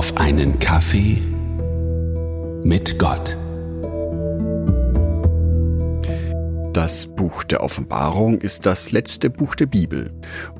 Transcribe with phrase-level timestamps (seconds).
[0.00, 1.20] auf einen Kaffee
[2.64, 3.36] mit Gott.
[6.72, 10.10] Das Buch der Offenbarung ist das letzte Buch der Bibel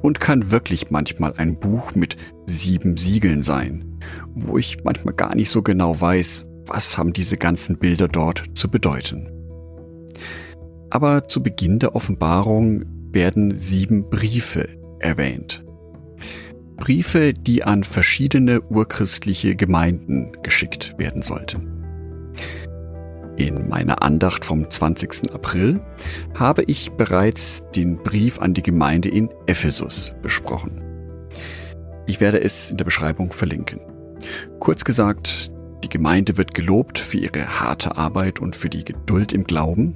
[0.03, 3.99] und kann wirklich manchmal ein Buch mit sieben Siegeln sein,
[4.35, 8.71] wo ich manchmal gar nicht so genau weiß, was haben diese ganzen Bilder dort zu
[8.71, 9.27] bedeuten.
[10.91, 14.69] Aber zu Beginn der Offenbarung werden sieben Briefe
[14.99, 15.65] erwähnt.
[16.81, 21.71] Briefe, die an verschiedene urchristliche Gemeinden geschickt werden sollten.
[23.37, 25.33] In meiner Andacht vom 20.
[25.33, 25.81] April
[26.35, 30.83] habe ich bereits den Brief an die Gemeinde in Ephesus besprochen.
[32.07, 33.81] Ich werde es in der Beschreibung verlinken.
[34.59, 35.53] Kurz gesagt,
[35.85, 39.95] die Gemeinde wird gelobt für ihre harte Arbeit und für die Geduld im Glauben,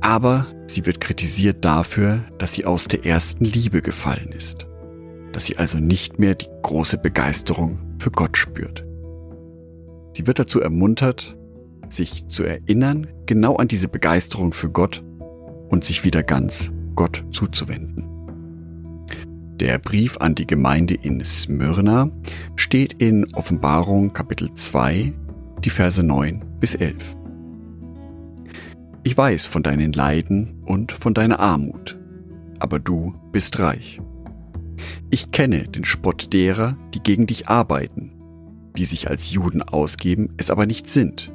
[0.00, 4.66] aber sie wird kritisiert dafür, dass sie aus der ersten Liebe gefallen ist,
[5.36, 8.86] dass sie also nicht mehr die große Begeisterung für Gott spürt.
[10.14, 11.36] Sie wird dazu ermuntert,
[11.90, 15.04] sich zu erinnern, genau an diese Begeisterung für Gott
[15.68, 18.08] und sich wieder ganz Gott zuzuwenden.
[19.60, 22.10] Der Brief an die Gemeinde in Smyrna
[22.56, 25.12] steht in Offenbarung Kapitel 2,
[25.62, 27.14] die Verse 9 bis 11.
[29.02, 31.98] Ich weiß von deinen Leiden und von deiner Armut,
[32.58, 34.00] aber du bist reich.
[35.10, 38.12] Ich kenne den Spott derer, die gegen dich arbeiten,
[38.76, 41.32] die sich als Juden ausgeben, es aber nicht sind,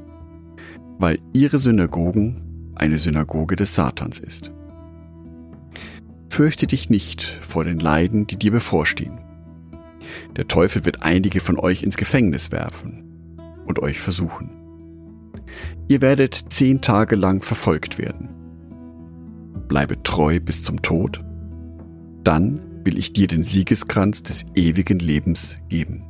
[0.99, 4.51] weil ihre Synagogen eine Synagoge des Satans ist.
[6.29, 9.19] Fürchte dich nicht vor den Leiden, die dir bevorstehen.
[10.35, 13.03] Der Teufel wird einige von euch ins Gefängnis werfen
[13.65, 14.61] und euch versuchen
[15.87, 18.29] Ihr werdet zehn Tage lang verfolgt werden.
[19.67, 21.23] Bleibe treu bis zum Tod,
[22.23, 26.03] dann will ich dir den Siegeskranz des ewigen Lebens geben.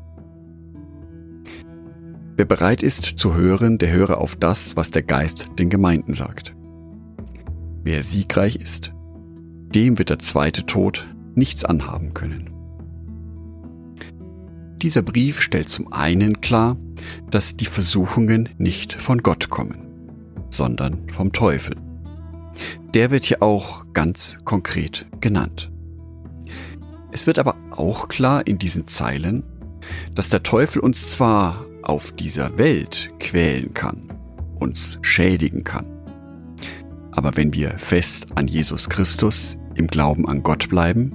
[2.37, 6.55] Wer bereit ist zu hören, der höre auf das, was der Geist den Gemeinden sagt.
[7.83, 8.93] Wer siegreich ist,
[9.75, 12.49] dem wird der zweite Tod nichts anhaben können.
[14.81, 16.77] Dieser Brief stellt zum einen klar,
[17.29, 19.77] dass die Versuchungen nicht von Gott kommen,
[20.49, 21.75] sondern vom Teufel.
[22.93, 25.70] Der wird hier auch ganz konkret genannt.
[27.11, 29.43] Es wird aber auch klar in diesen Zeilen,
[30.15, 34.13] dass der Teufel uns zwar auf dieser Welt quälen kann,
[34.59, 35.85] uns schädigen kann,
[37.11, 41.11] aber wenn wir fest an Jesus Christus im Glauben an Gott bleiben,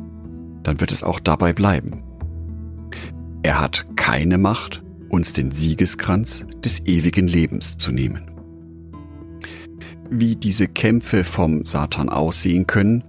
[0.63, 2.03] dann wird es auch dabei bleiben.
[3.43, 8.31] Er hat keine Macht, uns den Siegeskranz des ewigen Lebens zu nehmen.
[10.11, 13.05] Wie diese Kämpfe vom Satan aussehen können,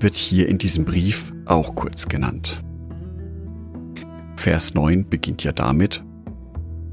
[0.00, 2.60] wird hier in diesem Brief auch kurz genannt.
[4.36, 6.04] Vers 9 beginnt ja damit,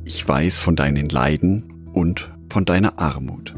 [0.05, 3.53] ich weiß von deinen Leiden und von deiner Armut.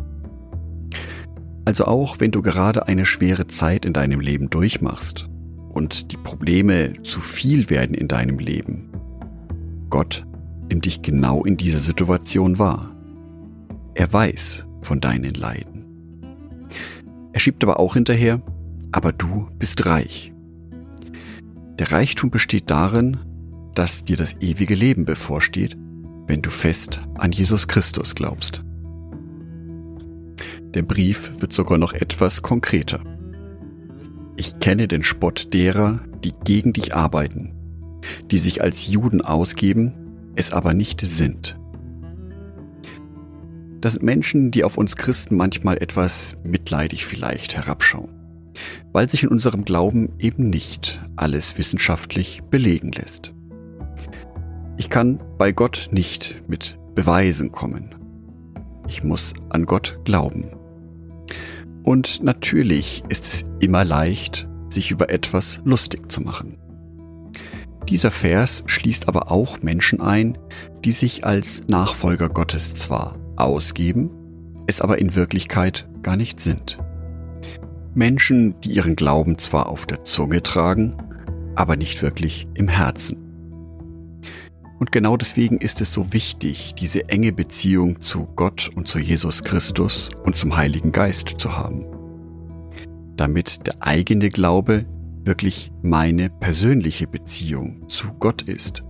[1.65, 5.29] Also auch wenn du gerade eine schwere Zeit in deinem Leben durchmachst
[5.69, 8.91] und die Probleme zu viel werden in deinem Leben,
[9.89, 10.25] Gott
[10.69, 12.95] nimmt dich genau in dieser Situation wahr.
[13.93, 15.85] Er weiß von deinen Leiden.
[17.33, 18.41] Er schiebt aber auch hinterher,
[18.95, 20.31] aber du bist reich.
[21.79, 23.17] Der Reichtum besteht darin,
[23.75, 25.75] dass dir das ewige Leben bevorsteht,
[26.27, 28.63] wenn du fest an Jesus Christus glaubst.
[30.73, 33.01] Der Brief wird sogar noch etwas konkreter.
[34.37, 37.53] Ich kenne den Spott derer, die gegen dich arbeiten,
[38.31, 39.91] die sich als Juden ausgeben,
[40.37, 41.59] es aber nicht sind.
[43.81, 48.24] Das sind Menschen, die auf uns Christen manchmal etwas mitleidig vielleicht herabschauen,
[48.91, 53.33] weil sich in unserem Glauben eben nicht alles wissenschaftlich belegen lässt.
[54.77, 57.95] Ich kann bei Gott nicht mit Beweisen kommen.
[58.87, 60.51] Ich muss an Gott glauben.
[61.83, 66.57] Und natürlich ist es immer leicht, sich über etwas lustig zu machen.
[67.89, 70.37] Dieser Vers schließt aber auch Menschen ein,
[70.83, 74.09] die sich als Nachfolger Gottes zwar ausgeben,
[74.65, 76.79] es aber in Wirklichkeit gar nicht sind.
[77.95, 80.95] Menschen, die ihren Glauben zwar auf der Zunge tragen,
[81.55, 83.17] aber nicht wirklich im Herzen.
[84.79, 89.43] Und genau deswegen ist es so wichtig, diese enge Beziehung zu Gott und zu Jesus
[89.43, 91.85] Christus und zum Heiligen Geist zu haben.
[93.15, 94.85] Damit der eigene Glaube
[95.23, 98.83] wirklich meine persönliche Beziehung zu Gott ist.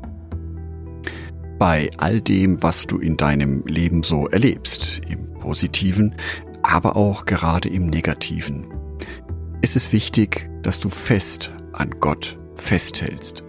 [1.60, 6.16] Bei all dem, was du in deinem Leben so erlebst, im positiven,
[6.64, 8.66] aber auch gerade im negativen,
[9.66, 13.44] ist es wichtig, dass du fest an Gott festhältst.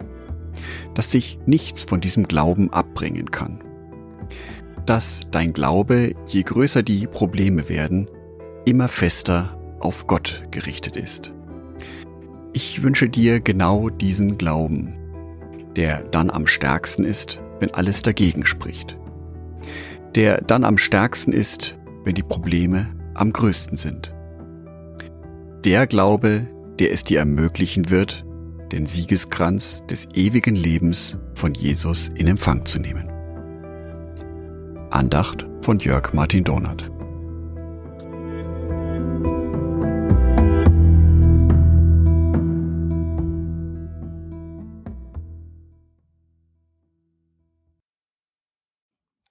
[0.95, 3.63] dass dich nichts von diesem Glauben abbringen kann.
[4.87, 8.09] Dass dein Glaube, je größer die Probleme werden,
[8.65, 11.35] immer fester auf Gott gerichtet ist.
[12.55, 14.95] Ich wünsche dir genau diesen Glauben,
[15.77, 18.99] der dann am stärksten ist, wenn alles dagegen spricht.
[20.15, 24.16] Der dann am stärksten ist, wenn die Probleme am größten sind.
[25.67, 26.49] Der Glaube,
[26.79, 28.25] der es dir ermöglichen wird,
[28.71, 33.09] den Siegeskranz des ewigen Lebens von Jesus in Empfang zu nehmen.
[34.93, 36.89] Andacht von Jörg Martin Donat.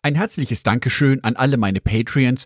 [0.01, 2.45] Ein herzliches Dankeschön an alle meine Patreons,